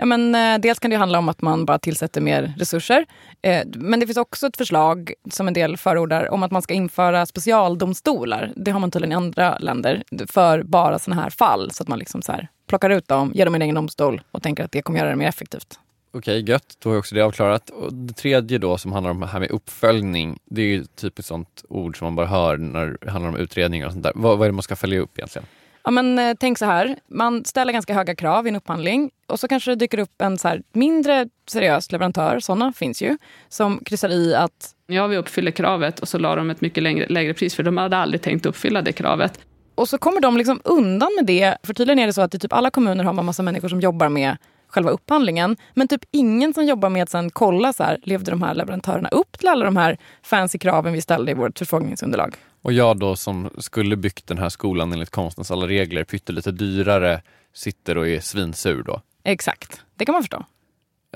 [0.00, 3.06] Ja, men, eh, dels kan det handla om att man bara tillsätter mer resurser.
[3.42, 6.74] Eh, men det finns också ett förslag som en del förordar om att man ska
[6.74, 8.52] införa specialdomstolar.
[8.56, 11.70] Det har man tydligen i andra länder för bara sådana här fall.
[11.70, 14.42] Så att man liksom så här plockar ut dem, ger dem en egen domstol och
[14.42, 15.78] tänker att det kommer göra det mer effektivt.
[16.12, 16.76] Okej, gött.
[16.82, 17.70] Då är också det avklarat.
[17.70, 20.38] Och det tredje då som handlar om det här med uppföljning.
[20.44, 23.36] Det är ju typ ett sånt ord som man bara hör när det handlar om
[23.36, 24.12] utredningar och sånt där.
[24.14, 25.46] Vad, vad är det man ska följa upp egentligen?
[25.84, 29.40] Ja, men, eh, tänk så här, man ställer ganska höga krav i en upphandling och
[29.40, 33.18] så kanske det dyker upp en så mindre seriös leverantör, sådana finns ju,
[33.48, 37.06] som kryssar i att Ja, vi uppfyller kravet och så la de ett mycket längre,
[37.08, 39.40] lägre pris för de hade aldrig tänkt uppfylla det kravet.
[39.74, 41.56] Och så kommer de liksom undan med det.
[41.62, 43.80] För tydligen är det så att i typ alla kommuner har man massa människor som
[43.80, 44.36] jobbar med
[44.68, 45.56] själva upphandlingen.
[45.74, 49.08] Men typ ingen som jobbar med att sen kolla så här, levde de här leverantörerna
[49.08, 52.34] upp till alla de här fancy kraven vi ställde i vårt förfrågningsunderlag.
[52.62, 57.22] Och jag då som skulle byggt den här skolan enligt konstens alla regler, pyttelite dyrare,
[57.52, 59.02] sitter och är svinsur då?
[59.24, 60.44] Exakt, det kan man förstå.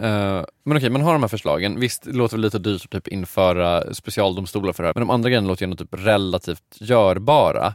[0.00, 1.80] Uh, men okej, man har de här förslagen.
[1.80, 5.28] Visst, det låter lite dyrt att typ införa specialdomstolar för det här, men de andra
[5.28, 7.74] grejerna låter ju ändå typ relativt görbara.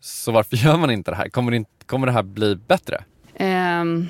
[0.00, 1.28] Så varför gör man inte det här?
[1.28, 3.04] Kommer det, inte, kommer det här bli bättre?
[3.40, 4.08] Um,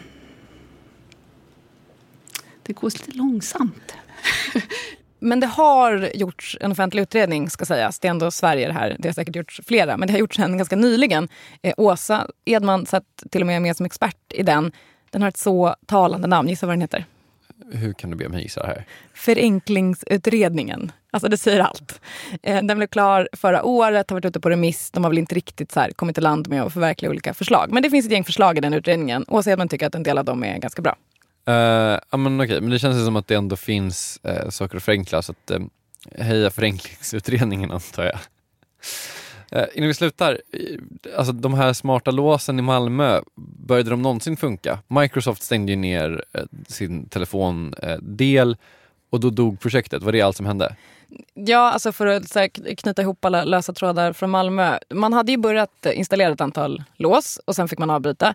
[2.63, 3.95] det går lite långsamt.
[5.21, 7.99] Men det har gjorts en offentlig utredning, ska sägas.
[7.99, 8.97] Det är ändå Sverige det här.
[8.99, 11.29] Det har säkert gjorts flera, men det har gjorts en ganska nyligen.
[11.63, 14.73] Eh, Åsa Edman satt till och med med som expert i den.
[15.11, 16.49] Den har ett så talande namn.
[16.49, 17.05] Gissa vad den heter?
[17.73, 18.85] Hur kan du be mig gissa det här?
[19.15, 20.93] Förenklingsutredningen.
[21.11, 22.01] Alltså det säger allt.
[22.43, 24.91] Eh, den blev klar förra året, har varit ute på remiss.
[24.91, 27.73] De har väl inte riktigt så här, kommit i land med att förverkliga olika förslag.
[27.73, 29.25] Men det finns ett gäng förslag i den utredningen.
[29.29, 30.97] Åsa Edman tycker att en del av dem är ganska bra.
[31.49, 34.83] Uh, ja, men okej, men det känns som att det ändå finns uh, saker att
[34.83, 35.23] förenkla.
[35.23, 35.67] Så att, uh,
[36.25, 38.19] heja förenklingsutredningen antar jag.
[39.57, 40.41] Uh, innan vi slutar,
[41.17, 43.21] alltså de här smarta låsen i Malmö,
[43.67, 44.79] började de någonsin funka?
[44.89, 46.25] Microsoft stängde ju ner
[46.69, 48.57] sin telefondel
[49.11, 50.03] och då dog projektet.
[50.03, 50.77] Var det allt som hände?
[51.35, 54.79] Ja, alltså för att här, knyta ihop alla lösa trådar från Malmö.
[54.95, 58.35] Man hade ju börjat installera ett antal lås och sen fick man avbryta.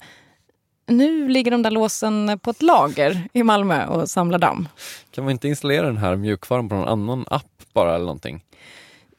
[0.88, 4.68] Nu ligger de där låsen på ett lager i Malmö och samlar damm.
[5.12, 8.44] Kan man inte installera den här mjukvaran på någon annan app bara eller någonting?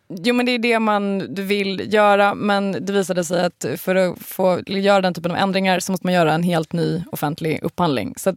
[0.09, 4.19] Jo men det är det man vill göra men det visade sig att för att
[4.19, 8.15] få göra den typen av ändringar så måste man göra en helt ny offentlig upphandling.
[8.17, 8.35] Så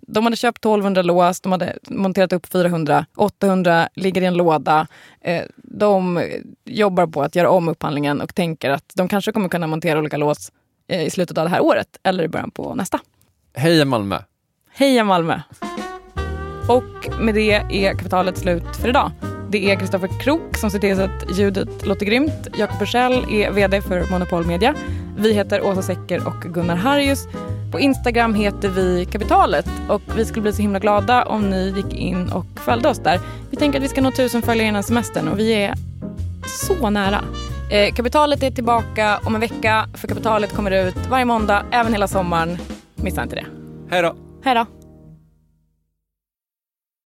[0.00, 4.86] de hade köpt 1200 lås, de hade monterat upp 400, 800 ligger i en låda.
[5.20, 6.22] Eh, de
[6.64, 10.16] jobbar på att göra om upphandlingen och tänker att de kanske kommer kunna montera olika
[10.16, 10.52] lås
[10.88, 13.00] i slutet av det här året eller i början på nästa.
[13.54, 14.18] Heja Malmö!
[14.70, 15.40] Heja Malmö!
[16.68, 19.10] Och med det är kapitalet slut för idag.
[19.50, 22.48] Det är Kristoffer Krook som ser till så att ljudet låter grymt.
[22.58, 24.74] Jakob Bursell är VD för Monopol Media.
[25.18, 27.26] Vi heter Åsa Secker och Gunnar Harrius.
[27.72, 31.94] På Instagram heter vi Kapitalet och vi skulle bli så himla glada om ni gick
[31.94, 33.20] in och följde oss där.
[33.50, 35.74] Vi tänker att vi ska nå tusen följare innan semestern och vi är
[36.46, 37.24] så nära.
[37.74, 42.08] Eh, kapitalet är tillbaka om en vecka för Kapitalet kommer ut varje måndag, även hela
[42.08, 42.58] sommaren.
[42.94, 43.46] Missa inte det.
[43.90, 44.16] Hej då!
[44.44, 44.83] Hej då!